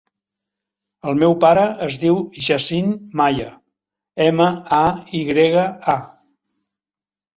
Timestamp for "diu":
2.03-2.17